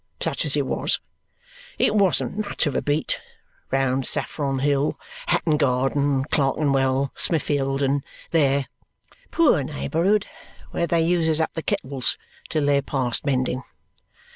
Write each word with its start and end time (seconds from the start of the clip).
Such 0.19 0.45
as 0.45 0.57
it 0.57 0.65
was. 0.65 0.99
It 1.77 1.93
wasn't 1.93 2.39
much 2.43 2.65
of 2.65 2.75
a 2.75 2.81
beat 2.81 3.21
round 3.69 4.07
Saffron 4.07 4.57
Hill, 4.57 4.99
Hatton 5.27 5.57
Garden, 5.57 6.25
Clerkenwell, 6.25 7.11
Smiffeld, 7.13 7.83
and 7.83 8.03
there 8.31 8.65
poor 9.29 9.61
neighbourhood, 9.63 10.25
where 10.71 10.87
they 10.87 11.01
uses 11.03 11.39
up 11.39 11.53
the 11.53 11.61
kettles 11.61 12.17
till 12.49 12.65
they're 12.65 12.81
past 12.81 13.27
mending. 13.27 13.61